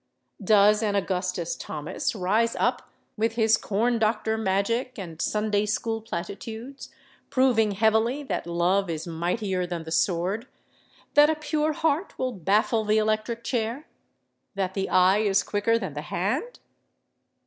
[0.43, 6.89] Does an Augustus Thomas rise up with his corn doctor magic and Sunday school platitudes,
[7.29, 10.47] proving heavily that love is mightier than the sword,
[11.13, 13.85] that a pure heart will baffle the electric chair,
[14.55, 16.57] that the eye is quicker than the hand?